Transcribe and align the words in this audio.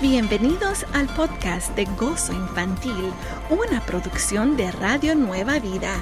Bienvenidos 0.00 0.86
al 0.94 1.08
podcast 1.08 1.76
de 1.76 1.84
Gozo 1.84 2.32
Infantil, 2.32 3.12
una 3.50 3.84
producción 3.84 4.56
de 4.56 4.72
Radio 4.72 5.14
Nueva 5.14 5.58
Vida, 5.58 5.92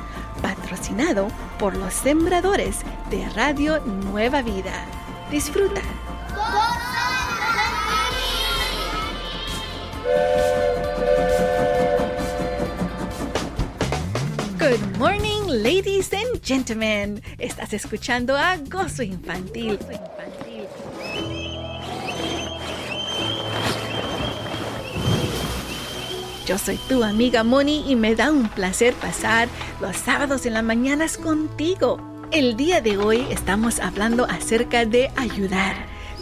patrocinado 0.40 1.26
por 1.58 1.76
los 1.76 1.94
sembradores 1.94 2.76
de 3.11 3.29
Radio 3.30 3.80
Nueva 3.80 4.42
Vida. 4.42 4.87
Disfruta. 5.32 5.82
Good 14.60 14.96
morning, 14.96 15.42
ladies 15.49 16.12
and 16.12 16.41
gentlemen. 16.41 17.20
Estás 17.38 17.73
escuchando 17.73 18.37
a 18.37 18.59
Gozo 18.59 19.02
Infantil. 19.02 19.77
Yo 26.48 26.57
soy 26.57 26.79
tu 26.88 27.05
amiga 27.05 27.45
Moni 27.45 27.84
y 27.87 27.95
me 27.95 28.15
da 28.15 28.33
un 28.33 28.48
placer 28.48 28.95
pasar 28.95 29.51
los 29.83 29.95
sábados 29.98 30.47
en 30.47 30.55
las 30.55 30.65
mañanas 30.65 31.19
contigo. 31.19 32.01
El 32.30 32.57
día 32.57 32.80
de 32.80 32.97
hoy 32.97 33.27
estamos 33.29 33.80
hablando 33.80 34.24
acerca 34.24 34.87
de 34.87 35.11
ayudar. 35.16 35.77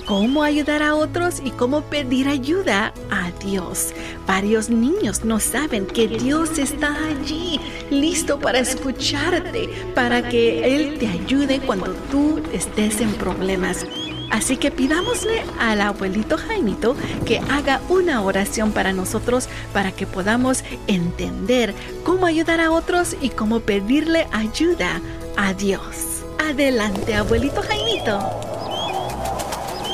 Cómo 0.05 0.43
ayudar 0.43 0.83
a 0.83 0.97
otros 0.97 1.41
y 1.45 1.53
cómo 1.53 1.83
pedir 1.83 2.27
ayuda 2.27 2.93
a 3.09 3.31
Dios. 3.41 3.95
Varios 4.27 4.69
niños 4.69 5.25
no 5.25 5.39
saben 5.39 5.87
que 5.87 6.09
Dios 6.09 6.59
está 6.59 6.97
allí, 7.07 7.61
listo 7.91 8.41
para 8.41 8.59
escucharte, 8.59 9.69
para 9.95 10.29
que 10.29 10.75
Él 10.75 10.99
te 10.99 11.07
ayude 11.07 11.61
cuando 11.61 11.93
tú 12.11 12.43
estés 12.53 13.01
en 13.01 13.13
problemas. 13.13 13.87
Así 14.31 14.57
que 14.57 14.71
pidámosle 14.71 15.43
al 15.59 15.81
abuelito 15.81 16.37
Jaimito 16.37 16.97
que 17.25 17.39
haga 17.51 17.81
una 17.89 18.23
oración 18.23 18.73
para 18.73 18.93
nosotros 18.93 19.49
para 19.73 19.93
que 19.93 20.07
podamos 20.07 20.65
entender 20.87 21.75
cómo 22.05 22.27
ayudar 22.27 22.61
a 22.61 22.71
otros 22.71 23.17
y 23.21 23.31
cómo 23.31 23.61
pedirle 23.61 24.27
ayuda 24.33 25.01
a 25.37 25.55
Dios. 25.55 26.25
Adelante, 26.39 27.15
abuelito 27.15 27.63
Jaimito. 27.63 28.19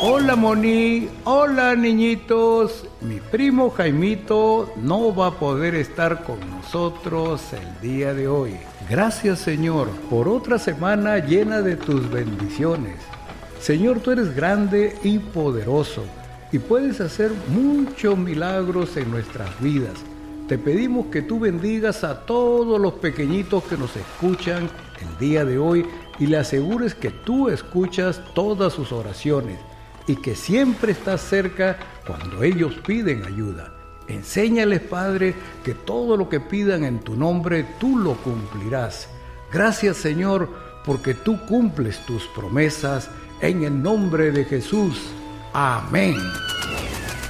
Hola 0.04 0.34
Moni, 0.34 1.08
hola 1.22 1.76
niñitos. 1.76 2.86
Mi 3.00 3.20
primo 3.20 3.70
Jaimito 3.70 4.72
no 4.76 5.14
va 5.14 5.28
a 5.28 5.38
poder 5.38 5.76
estar 5.76 6.24
con 6.24 6.40
nosotros 6.50 7.40
el 7.52 7.80
día 7.80 8.12
de 8.12 8.26
hoy. 8.26 8.56
Gracias 8.90 9.38
Señor 9.38 9.88
por 10.10 10.28
otra 10.28 10.58
semana 10.58 11.18
llena 11.18 11.62
de 11.62 11.76
tus 11.76 12.10
bendiciones. 12.10 12.96
Señor, 13.62 14.00
tú 14.00 14.10
eres 14.10 14.34
grande 14.34 14.98
y 15.04 15.20
poderoso 15.20 16.02
y 16.50 16.58
puedes 16.58 17.00
hacer 17.00 17.30
muchos 17.46 18.18
milagros 18.18 18.96
en 18.96 19.08
nuestras 19.08 19.48
vidas. 19.60 19.94
Te 20.48 20.58
pedimos 20.58 21.06
que 21.06 21.22
tú 21.22 21.38
bendigas 21.38 22.02
a 22.02 22.26
todos 22.26 22.80
los 22.80 22.94
pequeñitos 22.94 23.62
que 23.62 23.76
nos 23.76 23.94
escuchan 23.94 24.68
el 25.00 25.18
día 25.20 25.44
de 25.44 25.58
hoy 25.58 25.86
y 26.18 26.26
le 26.26 26.38
asegures 26.38 26.96
que 26.96 27.10
tú 27.10 27.50
escuchas 27.50 28.20
todas 28.34 28.72
sus 28.72 28.90
oraciones 28.90 29.60
y 30.08 30.16
que 30.16 30.34
siempre 30.34 30.90
estás 30.90 31.20
cerca 31.20 31.76
cuando 32.04 32.42
ellos 32.42 32.74
piden 32.84 33.22
ayuda. 33.24 33.72
Enséñales, 34.08 34.80
Padre, 34.80 35.36
que 35.62 35.74
todo 35.74 36.16
lo 36.16 36.28
que 36.28 36.40
pidan 36.40 36.82
en 36.82 36.98
tu 36.98 37.14
nombre 37.14 37.64
tú 37.78 37.96
lo 37.96 38.14
cumplirás. 38.14 39.08
Gracias, 39.52 39.98
Señor, 39.98 40.48
porque 40.84 41.14
tú 41.14 41.38
cumples 41.46 42.04
tus 42.06 42.26
promesas 42.26 43.08
en 43.42 43.64
el 43.64 43.82
nombre 43.82 44.30
de 44.30 44.44
Jesús. 44.44 45.10
Amén. 45.52 46.16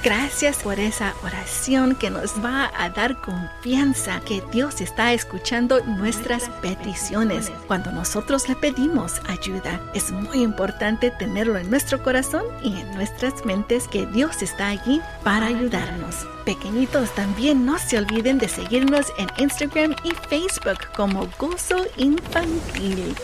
Gracias 0.04 0.58
por 0.58 0.80
esa 0.80 1.14
oración 1.22 1.94
que 1.94 2.10
nos 2.10 2.32
va 2.44 2.72
a 2.76 2.90
dar 2.90 3.20
confianza 3.20 4.20
que 4.26 4.42
Dios 4.50 4.80
está 4.80 5.12
escuchando 5.12 5.80
nuestras 5.84 6.48
peticiones. 6.60 7.52
Cuando 7.68 7.92
nosotros 7.92 8.48
le 8.48 8.56
pedimos 8.56 9.20
ayuda, 9.28 9.80
es 9.94 10.10
muy 10.10 10.42
importante 10.42 11.12
tenerlo 11.12 11.56
en 11.56 11.70
nuestro 11.70 12.02
corazón 12.02 12.42
y 12.64 12.80
en 12.80 12.94
nuestras 12.96 13.44
mentes 13.46 13.86
que 13.86 14.06
Dios 14.06 14.42
está 14.42 14.68
allí 14.68 15.00
para 15.22 15.46
ayudarnos. 15.46 16.26
Pequeñitos, 16.44 17.14
también 17.14 17.64
no 17.64 17.78
se 17.78 17.98
olviden 17.98 18.38
de 18.38 18.48
seguirnos 18.48 19.06
en 19.18 19.28
Instagram 19.38 19.94
y 20.02 20.10
Facebook 20.28 20.78
como 20.96 21.28
Gozo 21.38 21.86
Infantil 21.96 23.14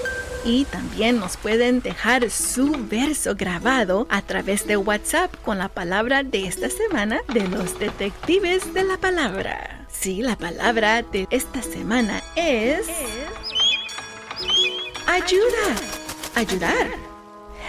y 0.48 0.64
también 0.64 1.20
nos 1.20 1.36
pueden 1.36 1.82
dejar 1.82 2.30
su 2.30 2.72
verso 2.88 3.34
grabado 3.36 4.06
a 4.08 4.22
través 4.22 4.66
de 4.66 4.78
WhatsApp 4.78 5.30
con 5.44 5.58
la 5.58 5.68
palabra 5.68 6.22
de 6.22 6.46
esta 6.46 6.70
semana 6.70 7.20
de 7.34 7.46
los 7.48 7.78
detectives 7.78 8.72
de 8.72 8.82
la 8.82 8.96
palabra. 8.96 9.86
Sí, 9.90 10.22
la 10.22 10.36
palabra 10.36 11.02
de 11.02 11.28
esta 11.30 11.60
semana 11.60 12.22
es 12.34 12.88
ayuda, 15.06 15.76
ayudar, 16.34 16.86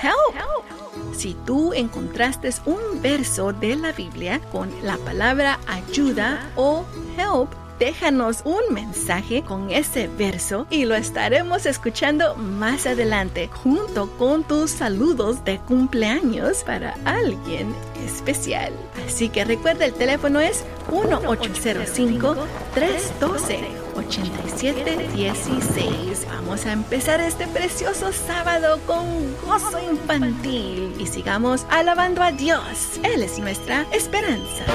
help. 0.02 1.14
Si 1.14 1.36
tú 1.46 1.74
encontraste 1.74 2.50
un 2.66 3.02
verso 3.02 3.52
de 3.52 3.76
la 3.76 3.92
Biblia 3.92 4.40
con 4.54 4.72
la 4.84 4.96
palabra 5.00 5.60
ayuda 5.68 6.50
o 6.56 6.86
help, 7.18 7.59
déjanos 7.80 8.42
un 8.44 8.74
mensaje 8.74 9.42
con 9.42 9.72
ese 9.72 10.08
verso 10.08 10.68
y 10.70 10.86
lo 10.86 10.94
estaremos 10.96 11.66
escuchando 11.66 12.36
más 12.36 12.86
adelante 12.86 13.48
junto 13.48 14.12
con 14.18 14.44
tus 14.44 14.72
saludos 14.72 15.46
de 15.46 15.60
cumpleaños 15.60 16.66
para 16.66 16.96
alguien 17.06 17.74
especial. 18.06 18.74
Así 19.08 19.30
que 19.30 19.46
recuerda 19.46 19.86
el 19.86 19.94
teléfono 19.94 20.42
es 20.42 20.66
1805 20.92 22.36
312 22.74 23.60
8716. 23.96 26.28
Vamos 26.30 26.66
a 26.66 26.74
empezar 26.74 27.22
este 27.22 27.48
precioso 27.48 28.12
sábado 28.12 28.82
con 28.86 29.06
gozo 29.46 29.80
infantil 29.92 30.94
y 31.00 31.08
sigamos 31.08 31.66
alabando 31.70 32.22
a 32.24 32.32
Dios. 32.32 33.00
Él 33.04 33.22
es 33.24 33.40
nuestra 33.40 33.86
esperanza. 33.92 34.66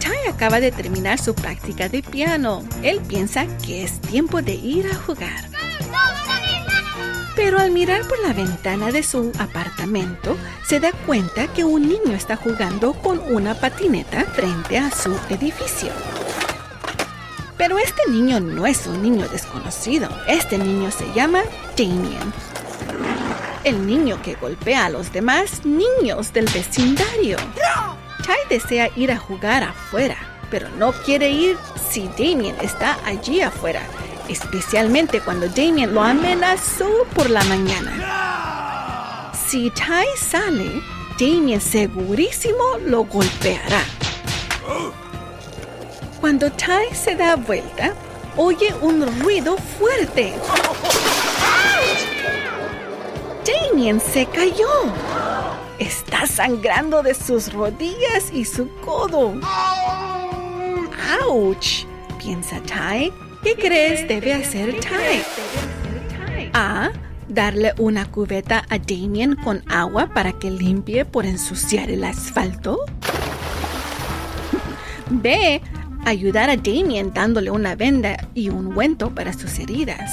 Ty 0.00 0.28
acaba 0.28 0.58
de 0.58 0.72
terminar 0.72 1.20
su 1.20 1.32
práctica 1.32 1.88
de 1.88 2.02
piano. 2.02 2.64
Él 2.82 3.00
piensa 3.06 3.46
que 3.58 3.84
es 3.84 4.00
tiempo 4.00 4.42
de 4.42 4.54
ir 4.54 4.88
a 4.88 4.96
jugar. 4.96 5.49
Pero 7.36 7.58
al 7.58 7.70
mirar 7.70 8.06
por 8.06 8.18
la 8.20 8.32
ventana 8.32 8.90
de 8.90 9.02
su 9.02 9.32
apartamento, 9.38 10.36
se 10.66 10.80
da 10.80 10.92
cuenta 11.06 11.46
que 11.48 11.64
un 11.64 11.88
niño 11.88 12.14
está 12.14 12.36
jugando 12.36 12.92
con 12.92 13.20
una 13.32 13.54
patineta 13.54 14.24
frente 14.24 14.78
a 14.78 14.90
su 14.90 15.16
edificio. 15.28 15.90
Pero 17.56 17.78
este 17.78 18.10
niño 18.10 18.40
no 18.40 18.66
es 18.66 18.86
un 18.86 19.02
niño 19.02 19.28
desconocido. 19.28 20.08
Este 20.26 20.56
niño 20.56 20.90
se 20.90 21.12
llama 21.12 21.42
Damien. 21.76 22.32
El 23.64 23.86
niño 23.86 24.20
que 24.22 24.34
golpea 24.34 24.86
a 24.86 24.90
los 24.90 25.12
demás 25.12 25.66
niños 25.66 26.32
del 26.32 26.46
vecindario. 26.46 27.36
Ty 28.22 28.48
desea 28.48 28.88
ir 28.96 29.12
a 29.12 29.18
jugar 29.18 29.62
afuera, 29.62 30.16
pero 30.50 30.70
no 30.78 30.92
quiere 30.92 31.30
ir 31.30 31.58
si 31.90 32.08
Damien 32.18 32.56
está 32.62 32.98
allí 33.04 33.42
afuera, 33.42 33.82
especialmente 34.28 35.20
cuando 35.20 35.48
Damien 35.48 35.94
lo 35.94 36.02
amenazó 36.02 36.88
por 37.14 37.30
la 37.30 37.42
mañana. 37.44 39.30
Si 39.46 39.70
Ty 39.70 40.06
sale, 40.16 40.82
Damien 41.18 41.60
segurísimo 41.60 42.62
lo 42.86 43.04
golpeará. 43.04 43.82
Cuando 46.20 46.50
Ty 46.50 46.94
se 46.94 47.14
da 47.16 47.36
vuelta, 47.36 47.94
oye 48.36 48.74
un 48.80 49.20
ruido 49.20 49.56
fuerte. 49.56 50.34
Damien 53.44 54.00
se 54.00 54.26
cayó. 54.26 54.68
Está 55.78 56.26
sangrando 56.26 57.02
de 57.02 57.14
sus 57.14 57.52
rodillas 57.52 58.30
y 58.32 58.44
su 58.44 58.68
codo. 58.84 59.34
¡Auch! 61.22 61.86
Piensa 62.18 62.60
Ty. 62.60 63.12
¿Qué 63.42 63.54
crees 63.54 64.06
debe 64.06 64.34
hacer 64.34 64.78
Ty? 64.80 65.22
A. 66.52 66.90
Darle 67.28 67.72
una 67.78 68.04
cubeta 68.10 68.64
a 68.68 68.78
Damien 68.78 69.36
con 69.36 69.62
agua 69.70 70.10
para 70.12 70.32
que 70.32 70.50
limpie 70.50 71.04
por 71.04 71.24
ensuciar 71.24 71.88
el 71.90 72.04
asfalto. 72.04 72.84
B. 75.08 75.62
Ayudar 76.04 76.50
a 76.50 76.56
Damien 76.56 77.12
dándole 77.14 77.50
una 77.50 77.76
venda 77.76 78.28
y 78.34 78.48
un 78.48 78.66
ungüento 78.66 79.14
para 79.14 79.32
sus 79.32 79.58
heridas. 79.58 80.12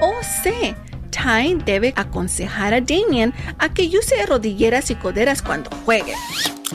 O 0.00 0.12
C. 0.22 0.74
Ty 1.10 1.54
debe 1.64 1.92
aconsejar 1.94 2.74
a 2.74 2.80
Damien 2.80 3.32
a 3.58 3.72
que 3.72 3.86
use 3.86 4.26
rodilleras 4.26 4.90
y 4.90 4.96
coderas 4.96 5.40
cuando 5.40 5.70
juegue. 5.84 6.14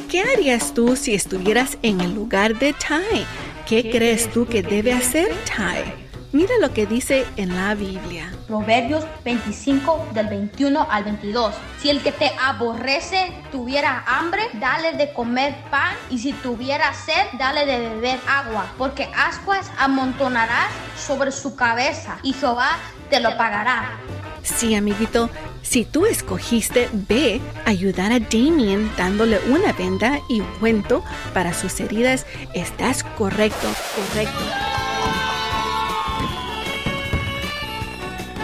¿Qué 0.09 0.21
harías 0.21 0.73
tú 0.73 0.95
si 0.95 1.15
estuvieras 1.15 1.77
en 1.81 2.01
el 2.01 2.13
lugar 2.15 2.57
de 2.57 2.73
Ty? 2.73 3.25
¿Qué 3.69 3.91
crees 3.91 4.31
tú 4.31 4.47
que 4.47 4.63
debe 4.63 4.91
hacer 4.91 5.27
Ty? 5.45 5.93
Mira 6.31 6.55
lo 6.59 6.73
que 6.73 6.87
dice 6.87 7.27
en 7.35 7.55
la 7.55 7.75
Biblia. 7.75 8.33
Proverbios 8.47 9.05
25 9.23 10.07
del 10.11 10.25
21 10.25 10.87
al 10.89 11.03
22. 11.03 11.53
Si 11.79 11.91
el 11.91 12.01
que 12.01 12.11
te 12.11 12.31
aborrece 12.41 13.31
tuviera 13.51 14.03
hambre, 14.07 14.41
dale 14.53 14.93
de 14.93 15.13
comer 15.13 15.55
pan, 15.69 15.93
y 16.09 16.17
si 16.17 16.33
tuviera 16.33 16.91
sed, 16.95 17.27
dale 17.37 17.67
de 17.67 17.77
beber 17.89 18.19
agua, 18.27 18.73
porque 18.75 19.07
ascuas 19.15 19.69
amontonarás 19.77 20.71
sobre 20.97 21.31
su 21.31 21.55
cabeza, 21.55 22.17
y 22.23 22.33
Jehová 22.33 22.71
te 23.11 23.19
lo 23.19 23.37
pagará. 23.37 23.99
Sí, 24.41 24.73
amiguito, 24.73 25.29
si 25.61 25.85
tú 25.85 26.05
escogiste 26.05 26.89
B, 26.91 27.39
ayudar 27.65 28.11
a 28.11 28.19
Damien 28.19 28.91
dándole 28.97 29.39
una 29.49 29.73
venda 29.73 30.19
y 30.29 30.41
ungüento 30.41 31.03
para 31.33 31.53
sus 31.53 31.79
heridas, 31.79 32.25
estás 32.53 33.03
correcto, 33.03 33.67
correcto. 33.95 35.28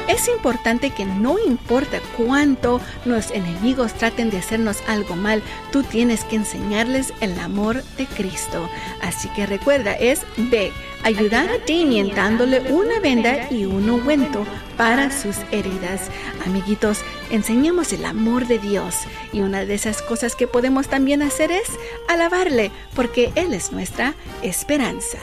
Es 0.07 0.27
importante 0.27 0.91
que 0.91 1.03
no 1.03 1.39
importa 1.39 1.99
cuánto 2.15 2.79
los 3.05 3.31
enemigos 3.31 3.93
traten 3.95 4.29
de 4.29 4.37
hacernos 4.37 4.83
algo 4.87 5.15
mal, 5.15 5.41
tú 5.71 5.81
tienes 5.81 6.23
que 6.23 6.35
enseñarles 6.35 7.11
el 7.21 7.39
amor 7.39 7.83
de 7.97 8.05
Cristo. 8.05 8.69
Así 9.01 9.29
que 9.29 9.47
recuerda, 9.47 9.93
es 9.93 10.21
B, 10.37 10.71
ayudar 11.03 11.49
a 11.49 11.57
Damien 11.57 12.13
dándole 12.13 12.59
una 12.71 12.99
venda 12.99 13.51
y 13.51 13.65
un 13.65 13.89
ungüento 13.89 14.45
para 14.77 15.09
sus 15.09 15.37
heridas. 15.51 16.11
Amiguitos, 16.45 16.99
enseñemos 17.31 17.91
el 17.91 18.05
amor 18.05 18.45
de 18.45 18.59
Dios 18.59 18.95
y 19.33 19.41
una 19.41 19.65
de 19.65 19.73
esas 19.73 20.03
cosas 20.03 20.35
que 20.35 20.45
podemos 20.47 20.87
también 20.87 21.23
hacer 21.23 21.51
es 21.51 21.69
alabarle, 22.07 22.71
porque 22.95 23.31
Él 23.35 23.55
es 23.55 23.71
nuestra 23.71 24.13
esperanza. 24.43 25.17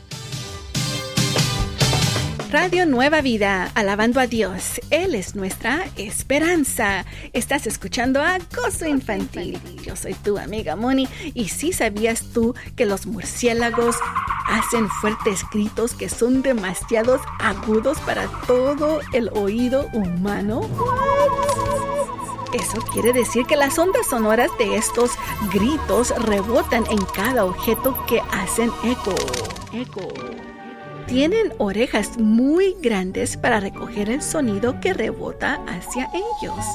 Radio 2.53 2.85
Nueva 2.85 3.21
Vida, 3.21 3.71
alabando 3.73 4.19
a 4.19 4.27
Dios. 4.27 4.79
Él 4.91 5.15
es 5.15 5.33
nuestra 5.33 5.87
esperanza. 5.95 7.03
Estás 7.33 7.65
escuchando 7.65 8.21
a 8.21 8.37
Gozo 8.55 8.85
Infantil. 8.85 9.59
Yo 9.83 9.95
soy 9.95 10.13
tu 10.13 10.37
amiga 10.37 10.75
Moni. 10.75 11.07
Y 11.33 11.49
si 11.49 11.73
sabías 11.73 12.25
tú 12.31 12.53
que 12.75 12.85
los 12.85 13.07
murciélagos 13.07 13.95
hacen 14.45 14.87
fuertes 14.87 15.43
gritos 15.51 15.95
que 15.95 16.09
son 16.09 16.43
demasiados 16.43 17.21
agudos 17.39 17.99
para 18.01 18.27
todo 18.45 18.99
el 19.13 19.29
oído 19.29 19.89
humano? 19.91 20.61
Eso 22.53 22.79
quiere 22.93 23.13
decir 23.13 23.47
que 23.47 23.55
las 23.55 23.79
ondas 23.79 24.05
sonoras 24.07 24.51
de 24.59 24.77
estos 24.77 25.09
gritos 25.51 26.13
rebotan 26.23 26.83
en 26.91 27.03
cada 27.15 27.45
objeto 27.45 28.05
que 28.05 28.21
hacen 28.31 28.69
eco. 28.83 29.15
Eco 29.73 30.52
tienen 31.13 31.53
orejas 31.59 32.17
muy 32.17 32.75
grandes 32.81 33.37
para 33.37 33.59
recoger 33.59 34.09
el 34.09 34.23
sonido 34.23 34.79
que 34.79 34.95
rebota 34.95 35.63
hacia 35.67 36.09
ellos. 36.11 36.65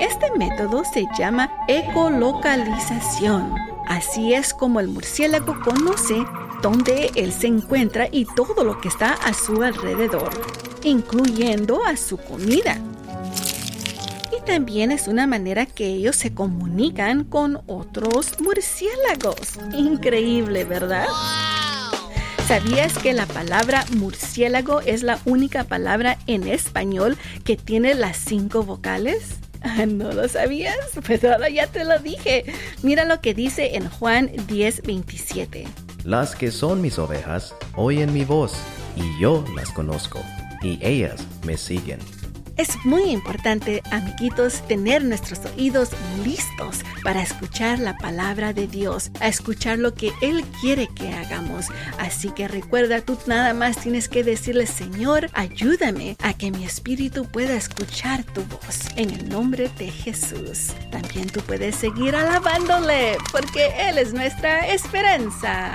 Este 0.00 0.30
método 0.38 0.82
se 0.90 1.04
llama 1.18 1.52
ecolocalización. 1.68 3.54
Así 3.86 4.32
es 4.32 4.54
como 4.54 4.80
el 4.80 4.88
murciélago 4.88 5.60
conoce 5.60 6.24
dónde 6.62 7.10
él 7.14 7.30
se 7.30 7.48
encuentra 7.48 8.08
y 8.10 8.24
todo 8.24 8.64
lo 8.64 8.80
que 8.80 8.88
está 8.88 9.12
a 9.12 9.34
su 9.34 9.62
alrededor, 9.62 10.30
incluyendo 10.82 11.84
a 11.84 11.94
su 11.98 12.16
comida. 12.16 12.78
Y 14.34 14.42
también 14.46 14.92
es 14.92 15.08
una 15.08 15.26
manera 15.26 15.66
que 15.66 15.88
ellos 15.88 16.16
se 16.16 16.32
comunican 16.32 17.24
con 17.24 17.60
otros 17.66 18.40
murciélagos. 18.40 19.58
Increíble, 19.74 20.64
¿verdad? 20.64 21.06
¿Sabías 22.46 22.96
que 22.96 23.12
la 23.12 23.26
palabra 23.26 23.84
murciélago 23.96 24.80
es 24.80 25.02
la 25.02 25.18
única 25.24 25.64
palabra 25.64 26.16
en 26.28 26.46
español 26.46 27.16
que 27.44 27.56
tiene 27.56 27.94
las 27.94 28.18
cinco 28.18 28.62
vocales? 28.62 29.38
¿No 29.88 30.12
lo 30.12 30.28
sabías? 30.28 30.76
Pues 31.04 31.24
ahora 31.24 31.48
ya 31.48 31.66
te 31.66 31.84
lo 31.84 31.98
dije. 31.98 32.44
Mira 32.84 33.04
lo 33.04 33.20
que 33.20 33.34
dice 33.34 33.74
en 33.74 33.88
Juan 33.88 34.30
10:27. 34.46 35.66
Las 36.04 36.36
que 36.36 36.52
son 36.52 36.80
mis 36.80 37.00
ovejas 37.00 37.52
oyen 37.74 38.12
mi 38.12 38.24
voz, 38.24 38.54
y 38.94 39.20
yo 39.20 39.44
las 39.56 39.70
conozco, 39.70 40.20
y 40.62 40.78
ellas 40.86 41.26
me 41.44 41.56
siguen. 41.56 41.98
Es 42.56 42.84
muy 42.86 43.10
importante, 43.10 43.82
amiguitos, 43.90 44.66
tener 44.66 45.04
nuestros 45.04 45.40
oídos 45.44 45.90
listos 46.24 46.84
para 47.04 47.22
escuchar 47.22 47.78
la 47.78 47.98
palabra 47.98 48.54
de 48.54 48.66
Dios, 48.66 49.10
a 49.20 49.28
escuchar 49.28 49.78
lo 49.78 49.92
que 49.92 50.10
Él 50.22 50.42
quiere 50.62 50.88
que 50.88 51.12
hagamos. 51.12 51.66
Así 51.98 52.30
que 52.30 52.48
recuerda, 52.48 53.02
tú 53.02 53.18
nada 53.26 53.52
más 53.52 53.76
tienes 53.76 54.08
que 54.08 54.24
decirle, 54.24 54.66
Señor, 54.66 55.28
ayúdame 55.34 56.16
a 56.22 56.32
que 56.32 56.50
mi 56.50 56.64
espíritu 56.64 57.26
pueda 57.26 57.54
escuchar 57.54 58.24
tu 58.24 58.42
voz. 58.44 58.88
En 58.96 59.10
el 59.10 59.28
nombre 59.28 59.70
de 59.76 59.90
Jesús. 59.90 60.72
También 60.90 61.28
tú 61.28 61.40
puedes 61.40 61.76
seguir 61.76 62.16
alabándole, 62.16 63.18
porque 63.32 63.70
Él 63.78 63.98
es 63.98 64.14
nuestra 64.14 64.66
esperanza. 64.68 65.74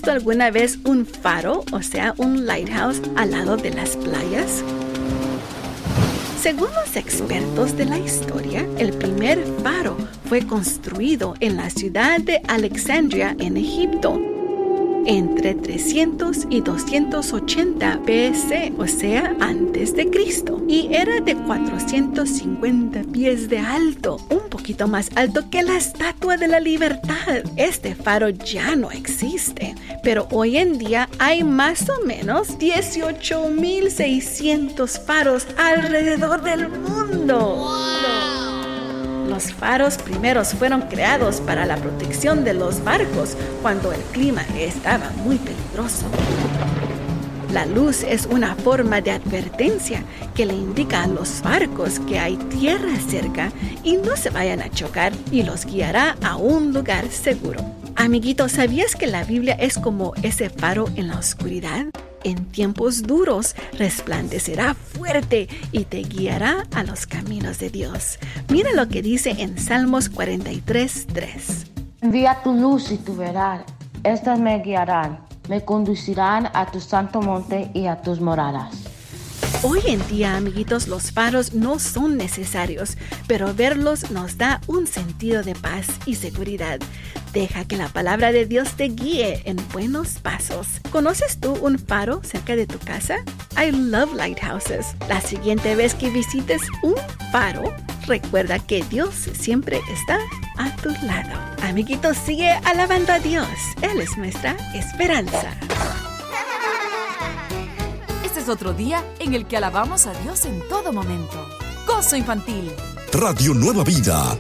Visto 0.05 0.13
alguna 0.13 0.51
vez 0.51 0.79
un 0.85 1.07
faro, 1.07 1.65
o 1.73 1.81
sea, 1.81 2.15
un 2.19 2.45
lighthouse, 2.45 3.01
al 3.17 3.31
lado 3.31 3.57
de 3.57 3.71
las 3.71 3.97
playas? 3.97 4.63
Según 6.43 6.69
los 6.75 6.95
expertos 6.97 7.75
de 7.79 7.87
la 7.87 7.99
historia, 7.99 8.67
el 8.77 8.93
primer 8.93 9.43
faro 9.63 9.97
fue 10.29 10.47
construido 10.47 11.37
en 11.41 11.57
la 11.57 11.71
ciudad 11.71 12.21
de 12.21 12.43
Alexandria, 12.49 13.35
en 13.39 13.57
Egipto, 13.57 14.34
entre 15.07 15.55
300 15.55 16.47
y 16.51 16.61
280 16.61 17.97
BC, 17.99 18.73
o 18.79 18.87
sea, 18.87 19.35
antes 19.41 19.95
de 19.95 20.11
Cristo, 20.11 20.63
y 20.69 20.93
era 20.93 21.21
de 21.21 21.37
450 21.37 23.05
pies 23.13 23.49
de 23.49 23.59
alto, 23.59 24.19
un 24.31 24.49
poquito 24.51 24.89
más 24.89 25.11
alto 25.15 25.49
que 25.51 25.63
la 25.63 25.77
Estatua 25.77 26.37
de 26.37 26.49
la 26.49 26.59
Libertad. 26.61 27.45
Este 27.57 27.95
faro 27.95 28.31
ya 28.31 28.75
no 28.77 28.91
existe, 28.91 29.75
pero 30.03 30.27
hoy 30.31 30.57
en 30.57 30.79
día 30.79 31.09
hay 31.19 31.45
más 31.45 31.89
o 31.89 32.05
menos 32.05 32.59
18.600 32.59 35.05
faros 35.05 35.47
alrededor 35.57 36.43
del 36.43 36.69
mundo. 36.69 38.34
Los 39.35 39.53
faros 39.53 39.99
primeros 39.99 40.55
fueron 40.55 40.83
creados 40.83 41.41
para 41.41 41.67
la 41.67 41.77
protección 41.77 42.45
de 42.45 42.55
los 42.55 42.85
barcos 42.85 43.37
cuando 43.63 43.93
el 43.93 44.01
clima 44.13 44.43
estaba 44.57 45.11
muy 45.25 45.39
peligroso. 45.39 46.07
La 47.53 47.67
luz 47.67 48.05
es 48.05 48.27
una 48.27 48.55
forma 48.55 49.01
de 49.01 49.11
advertencia 49.11 50.05
que 50.37 50.47
le 50.47 50.55
indica 50.55 51.03
a 51.03 51.09
los 51.09 51.43
barcos 51.43 51.99
que 51.99 52.21
hay 52.21 52.37
tierra 52.37 52.95
cerca 53.09 53.51
y 53.83 53.97
no 53.97 54.17
se 54.17 54.31
vayan 54.31 54.63
a 54.63 54.71
chocar 54.71 55.13
y 55.33 55.43
los 55.43 55.67
guiará 55.67 56.17
a 56.23 56.37
un 56.37 56.73
lugar 56.73 57.11
seguro. 57.11 57.59
Amiguito, 57.97 58.49
¿sabías 58.49 58.95
que 58.95 59.09
la 59.09 59.25
Biblia 59.25 59.55
es 59.55 59.79
como 59.79 60.15
ese 60.23 60.49
faro 60.49 60.89
en 60.95 61.09
la 61.09 61.19
oscuridad? 61.19 61.87
En 62.25 62.47
tiempos 62.47 63.03
duros 63.03 63.55
resplandecerá 63.79 64.75
fuerte 64.75 65.49
y 65.73 65.85
te 65.85 65.99
guiará 66.03 66.67
a 66.75 66.83
los 66.83 67.07
caminos 67.07 67.59
de 67.59 67.71
Dios. 67.71 68.19
Mira 68.49 68.73
lo 68.73 68.89
que 68.89 69.03
dice 69.03 69.31
en 69.39 69.59
Salmos 69.59 70.11
43:3. 70.11 71.67
Envía 72.01 72.43
tu 72.43 72.53
luz 72.53 72.91
y 72.91 72.99
tu 72.99 73.15
verdad. 73.17 73.65
Estas 74.03 74.39
me 74.39 74.59
guiarán, 74.59 75.21
me 75.49 75.65
conducirán 75.65 76.51
a 76.53 76.71
tu 76.71 76.81
santo 76.81 77.23
monte 77.23 77.71
y 77.73 77.87
a 77.87 78.03
tus 78.03 78.21
moradas. 78.21 78.84
Hoy 79.67 79.81
en 79.87 80.07
día, 80.09 80.37
amiguitos, 80.37 80.89
los 80.89 81.11
faros 81.11 81.55
no 81.55 81.79
son 81.79 82.19
necesarios, 82.19 82.99
pero 83.27 83.55
verlos 83.55 84.11
nos 84.11 84.37
da 84.37 84.61
un 84.67 84.87
sentido 84.87 85.43
de 85.43 85.55
paz 85.55 85.87
y 86.05 86.17
seguridad. 86.17 86.81
Deja 87.33 87.65
que 87.65 87.79
la 87.79 87.89
palabra 87.89 88.31
de 88.31 88.45
Dios 88.45 88.75
te 88.77 88.91
guíe 88.91 89.41
en 89.47 89.57
buenos 89.73 90.19
pasos. 90.19 90.67
¿Conoces 90.91 91.41
tú 91.41 91.55
un 91.63 91.79
faro 91.79 92.21
cerca 92.23 92.57
de 92.57 92.67
tu 92.67 92.79
casa? 92.79 93.25
I 93.57 93.73
love 93.73 94.13
lighthouses. 94.15 94.85
La 95.09 95.23
siguiente 95.23 95.75
vez 95.75 95.95
que 95.95 96.11
visites 96.11 96.61
un 96.83 96.97
faro, 97.33 97.75
recuerda 98.07 98.59
que 98.59 98.85
Dios 98.91 99.15
siempre 99.33 99.81
está 99.91 100.19
a 100.59 100.77
tu 100.77 100.91
lado. 101.07 101.41
Amiguitos, 101.63 102.19
sigue 102.19 102.51
alabando 102.67 103.15
a 103.15 103.19
Dios. 103.19 103.49
Él 103.81 103.99
es 103.99 104.15
nuestra 104.19 104.59
esperanza 104.75 105.57
otro 108.49 108.73
día 108.73 109.05
en 109.19 109.35
el 109.35 109.47
que 109.47 109.57
alabamos 109.57 110.07
a 110.07 110.13
Dios 110.23 110.45
en 110.45 110.61
todo 110.69 110.93
momento. 110.93 111.49
Gozo 111.87 112.17
infantil. 112.17 112.73
Radio 113.13 113.55
Nueva 113.55 113.85
Vida. 113.85 114.37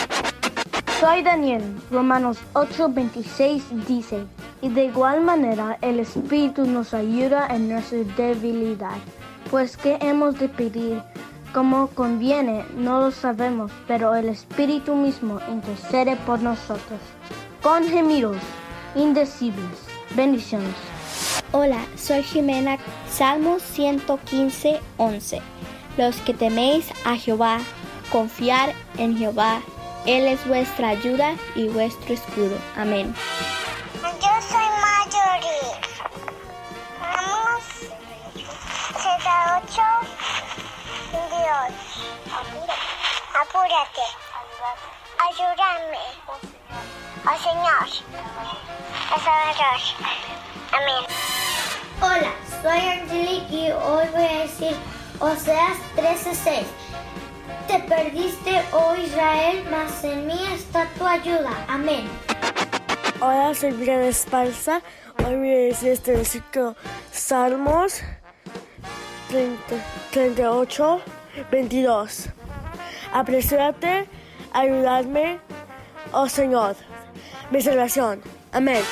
Soy 1.00 1.24
Daniel. 1.24 1.64
Romanos 1.92 2.38
8:26 2.54 3.86
dice, 3.88 4.26
y 4.62 4.70
de 4.70 4.86
igual 4.86 5.22
manera 5.22 5.78
el 5.82 6.00
Espíritu 6.00 6.66
nos 6.66 6.94
ayuda 6.94 7.48
en 7.48 7.70
nuestra 7.70 8.00
debilidad, 8.18 8.98
pues 9.52 9.78
que 9.78 9.98
hemos 10.02 10.40
de 10.40 10.50
pedir 10.50 11.02
como 11.54 11.88
conviene, 11.88 12.66
no 12.76 13.00
lo 13.00 13.12
sabemos, 13.12 13.72
pero 13.88 14.14
el 14.16 14.30
Espíritu 14.30 14.94
mismo 14.96 15.40
intercede 15.50 16.18
por 16.26 16.42
nosotros, 16.42 17.00
con 17.62 17.88
gemidos 17.88 18.38
indecibles. 18.96 19.88
Bendiciones. 20.16 20.76
Hola, 21.52 21.86
soy 21.96 22.24
Jimena, 22.24 22.78
Salmo 23.10 23.60
115, 23.60 24.80
11. 24.98 25.42
Los 25.98 26.18
que 26.18 26.34
teméis 26.34 26.92
a 27.06 27.16
Jehová, 27.16 27.60
confiar 28.12 28.74
en 28.98 29.18
Jehová. 29.18 29.62
Él 30.06 30.28
es 30.28 30.46
vuestra 30.48 30.90
ayuda 30.90 31.36
y 31.56 31.68
vuestro 31.70 32.14
escudo. 32.14 32.58
Amén. 32.76 33.16
Yo 34.04 34.42
soy 34.50 34.66
Marjorie. 34.82 35.72
Vamos, 37.00 37.64
Z8, 39.02 39.82
Dios. 41.32 41.74
Apúrate. 43.42 44.06
Ayúdame. 45.28 46.04
Oh 47.26 47.38
Señor. 47.42 47.86
Salvador. 49.26 49.82
Amén. 50.72 51.04
Hola, 52.02 52.32
soy 52.62 52.90
Angelique 52.90 53.56
y 53.56 53.72
hoy 53.72 54.08
voy 54.14 54.24
a 54.24 54.40
decir 54.44 54.76
Oseas 55.20 55.78
13:6. 55.96 56.66
Te 57.68 57.80
perdiste, 57.80 58.62
oh 58.74 58.96
Israel, 58.96 59.64
mas 59.72 60.04
en 60.04 60.28
mí 60.28 60.40
está 60.54 60.88
tu 60.98 61.08
ayuda. 61.08 61.52
Amén. 61.68 62.08
Hola, 63.22 63.54
soy 63.56 63.72
Brianna 63.72 64.08
Esparza. 64.08 64.82
Hoy 65.26 65.36
voy 65.38 65.52
a 65.52 65.58
decir 65.58 65.92
este 65.92 66.12
versículo 66.12 66.76
Salmos 67.12 68.02
30, 69.30 69.58
38, 70.12 71.02
22. 71.50 72.30
Apresúrate, 73.14 74.08
ayudarme, 74.52 75.40
oh 76.12 76.28
Señor, 76.28 76.76
mi 77.52 77.62
salvación. 77.62 78.22
Amén. 78.52 78.84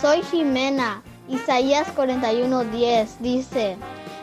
Soy 0.00 0.22
Jimena. 0.22 1.02
Isaías 1.28 1.88
41:10 1.94 3.18
dice, 3.20 3.76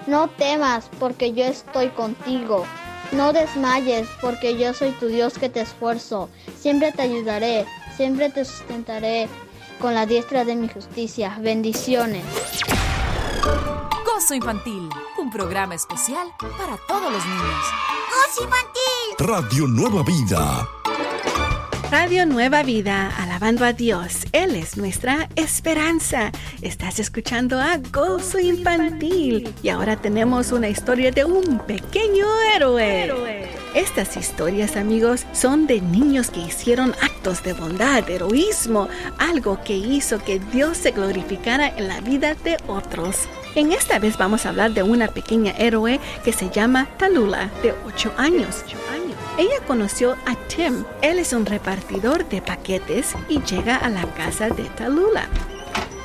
no 0.07 0.27
temas 0.29 0.89
porque 0.99 1.33
yo 1.33 1.45
estoy 1.45 1.89
contigo. 1.89 2.65
No 3.11 3.33
desmayes 3.33 4.07
porque 4.21 4.57
yo 4.57 4.73
soy 4.73 4.91
tu 4.91 5.07
Dios 5.07 5.37
que 5.37 5.49
te 5.49 5.61
esfuerzo. 5.61 6.29
Siempre 6.59 6.91
te 6.91 7.03
ayudaré, 7.03 7.65
siempre 7.95 8.29
te 8.29 8.45
sustentaré 8.45 9.27
con 9.79 9.93
la 9.93 10.05
diestra 10.05 10.43
de 10.45 10.55
mi 10.55 10.67
justicia. 10.67 11.37
Bendiciones. 11.39 12.23
Gozo 14.05 14.33
Infantil, 14.33 14.89
un 15.19 15.29
programa 15.29 15.75
especial 15.75 16.27
para 16.57 16.77
todos 16.87 17.11
los 17.11 17.25
niños. 17.25 17.65
Gozo 18.09 18.43
Infantil. 18.43 18.81
Radio 19.19 19.67
Nueva 19.67 20.03
Vida. 20.03 20.74
Radio 21.91 22.25
Nueva 22.25 22.63
Vida, 22.63 23.11
alabando 23.17 23.63
a 23.63 23.71
Dios. 23.71 24.25
Él 24.31 24.55
es 24.55 24.75
nuestra 24.75 25.29
esperanza. 25.35 26.31
Estás 26.61 26.99
escuchando 26.99 27.59
a 27.59 27.77
Gozo 27.91 28.39
Infantil. 28.39 29.53
Y 29.61 29.69
ahora 29.69 29.95
tenemos 29.95 30.51
una 30.51 30.67
historia 30.67 31.11
de 31.11 31.25
un 31.25 31.59
pequeño 31.59 32.25
héroe. 32.55 33.49
Estas 33.75 34.17
historias, 34.17 34.77
amigos, 34.77 35.25
son 35.33 35.67
de 35.67 35.79
niños 35.81 36.31
que 36.31 36.39
hicieron 36.39 36.95
actos 37.01 37.43
de 37.43 37.53
bondad, 37.53 38.09
heroísmo, 38.09 38.87
algo 39.17 39.61
que 39.63 39.75
hizo 39.75 40.19
que 40.19 40.39
Dios 40.39 40.77
se 40.77 40.91
glorificara 40.91 41.67
en 41.67 41.87
la 41.87 42.01
vida 42.01 42.35
de 42.35 42.57
otros. 42.67 43.27
En 43.53 43.71
esta 43.71 43.99
vez 43.99 44.17
vamos 44.17 44.45
a 44.45 44.49
hablar 44.49 44.73
de 44.73 44.83
una 44.83 45.07
pequeña 45.07 45.51
héroe 45.57 45.99
que 46.23 46.33
se 46.33 46.49
llama 46.49 46.87
Talula, 46.97 47.51
de 47.63 47.73
8 47.85 48.13
años. 48.17 48.63
Ella 49.37 49.59
conoció 49.67 50.15
a 50.25 50.35
Tim. 50.47 50.85
Él 51.01 51.19
es 51.19 51.33
un 51.33 51.45
repartidor 51.45 52.27
de 52.29 52.41
paquetes 52.41 53.13
y 53.27 53.41
llega 53.41 53.75
a 53.75 53.89
la 53.89 54.03
casa 54.13 54.47
de 54.47 54.63
Talula. 54.63 55.27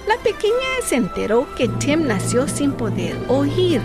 La 0.08 0.16
pequeña 0.16 0.54
se 0.84 0.96
enteró 0.96 1.46
que 1.54 1.68
Tim 1.68 2.08
nació 2.08 2.48
sin 2.48 2.72
poder 2.72 3.16
oír. 3.28 3.80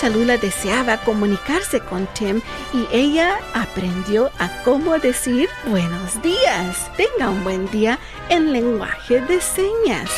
Talula 0.00 0.36
deseaba 0.36 0.98
comunicarse 0.98 1.80
con 1.80 2.06
Tim 2.14 2.40
y 2.72 2.86
ella 2.92 3.40
aprendió 3.52 4.30
a 4.38 4.62
cómo 4.62 4.96
decir 5.00 5.48
buenos 5.66 6.22
días, 6.22 6.88
tenga 6.96 7.30
un 7.30 7.42
buen 7.42 7.68
día 7.72 7.98
en 8.28 8.52
lenguaje 8.52 9.20
de 9.22 9.40
señas. 9.40 10.08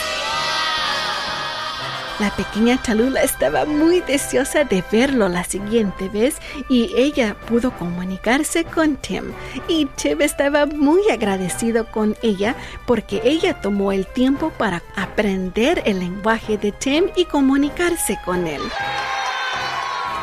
La 2.21 2.31
pequeña 2.37 2.77
Talula 2.77 3.23
estaba 3.23 3.65
muy 3.65 4.00
deseosa 4.00 4.65
de 4.65 4.85
verlo 4.93 5.31
la 5.31 5.43
siguiente 5.43 6.11
vez 6.11 6.37
y 6.69 6.93
ella 6.95 7.35
pudo 7.49 7.71
comunicarse 7.71 8.65
con 8.65 8.97
Tim. 8.97 9.33
Y 9.69 9.87
Tim 9.87 10.21
estaba 10.21 10.67
muy 10.67 11.09
agradecido 11.11 11.87
con 11.87 12.15
ella 12.23 12.55
porque 12.87 13.23
ella 13.25 13.62
tomó 13.62 13.91
el 13.91 14.07
tiempo 14.07 14.50
para 14.50 14.83
aprender 14.97 15.83
el 15.87 16.00
lenguaje 16.00 16.59
de 16.59 16.73
Tim 16.73 17.07
y 17.17 17.25
comunicarse 17.25 18.19
con 18.27 18.47
él. 18.47 18.61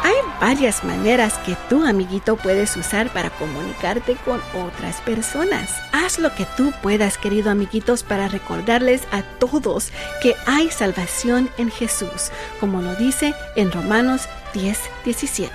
Hay 0.04 0.16
varias 0.40 0.84
maneras 0.84 1.38
que 1.40 1.56
tú, 1.70 1.86
amiguito, 1.86 2.38
puedes 2.38 2.76
usar 2.78 3.12
para 3.12 3.30
comunicarte 3.32 4.16
con 4.26 4.42
otras 4.66 5.02
personas. 5.02 5.70
Haz 5.92 6.20
lo 6.20 6.34
que 6.34 6.46
tú 6.56 6.72
puedas, 6.82 7.18
querido 7.18 7.52
amiguitos, 7.52 8.04
para 8.04 8.28
recordarles 8.28 9.04
a 9.12 9.24
todos 9.40 9.92
que 10.22 10.36
hay 10.46 10.70
salvación 10.70 11.50
en 11.58 11.72
Jesús, 11.72 12.32
como 12.60 12.82
lo 12.82 12.96
dice 12.96 13.34
en 13.56 13.72
Romanos 13.72 14.28
10, 14.54 14.80
17. 15.04 15.52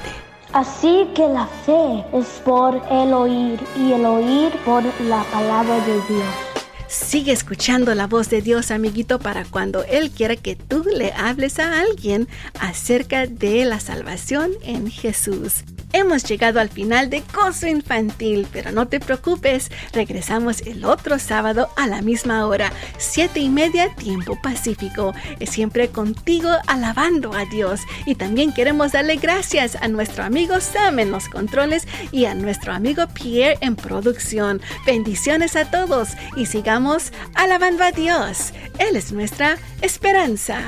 Así 0.52 1.08
que 1.14 1.26
la 1.28 1.46
fe 1.64 2.04
es 2.12 2.26
por 2.44 2.75
el 2.90 3.14
oír 3.14 3.58
y 3.76 3.92
el 3.92 4.04
oír 4.04 4.52
por 4.64 4.82
la 5.04 5.22
palabra 5.32 5.76
de 5.87 5.94
Dios. 6.08 6.51
Sigue 6.92 7.32
escuchando 7.32 7.94
la 7.94 8.06
voz 8.06 8.28
de 8.28 8.42
Dios, 8.42 8.70
amiguito, 8.70 9.18
para 9.18 9.46
cuando 9.46 9.82
Él 9.84 10.11
quiera 10.11 10.37
que 10.37 10.56
tú 10.56 10.84
le 10.84 11.11
hables 11.12 11.58
a 11.58 11.80
alguien 11.80 12.28
acerca 12.61 13.26
de 13.26 13.64
la 13.64 13.80
salvación 13.80 14.52
en 14.62 14.90
Jesús. 14.90 15.64
Hemos 15.92 16.25
llegado 16.25 16.61
al 16.61 16.70
final 16.70 17.11
de 17.11 17.22
Gozo 17.34 17.66
Infantil, 17.66 18.46
pero 18.52 18.72
no 18.72 18.88
te 18.88 18.99
preocupes, 19.00 19.70
regresamos 19.92 20.62
el 20.62 20.84
otro 20.84 21.18
sábado 21.18 21.68
a 21.76 21.87
la 21.87 22.00
misma 22.00 22.46
hora, 22.46 22.72
siete 22.99 23.40
y 23.40 23.49
media 23.49 23.94
tiempo 23.94 24.38
pacífico. 24.42 25.14
Es 25.38 25.50
siempre 25.50 25.88
contigo 25.88 26.50
alabando 26.66 27.34
a 27.34 27.44
Dios. 27.44 27.80
Y 28.06 28.14
también 28.14 28.52
queremos 28.52 28.92
darle 28.92 29.16
gracias 29.16 29.76
a 29.76 29.88
nuestro 29.88 30.25
amigo 30.25 30.61
Sam 30.61 30.99
en 30.99 31.11
los 31.11 31.28
controles 31.28 31.87
y 32.11 32.25
a 32.25 32.34
nuestro 32.34 32.72
amigo 32.72 33.06
Pierre 33.08 33.58
en 33.61 33.76
producción. 33.76 34.61
Bendiciones 34.87 35.56
a 35.56 35.70
todos 35.70 36.11
y 36.37 36.46
sigamos 36.46 37.12
alabando 37.34 37.84
a 37.84 37.92
Dios. 37.92 38.52
Él 38.78 38.96
es 38.96 39.12
nuestra 39.12 39.58
esperanza. 39.80 40.64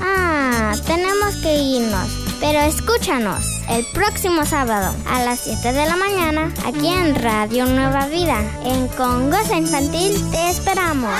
Ah, 0.00 0.74
tenemos 0.86 1.36
que 1.36 1.54
irnos. 1.54 2.27
Pero 2.40 2.60
escúchanos 2.60 3.62
el 3.68 3.84
próximo 3.86 4.46
sábado 4.46 4.94
a 5.08 5.22
las 5.22 5.40
7 5.40 5.72
de 5.72 5.86
la 5.86 5.96
mañana 5.96 6.52
aquí 6.64 6.86
en 6.86 7.14
Radio 7.16 7.66
Nueva 7.66 8.06
Vida. 8.06 8.40
En 8.64 8.86
Congosa 8.88 9.56
Infantil 9.56 10.14
te 10.30 10.50
esperamos. 10.50 11.12